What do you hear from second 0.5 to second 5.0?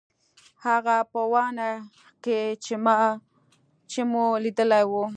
هغه په واڼه کښې چې مو ليدلي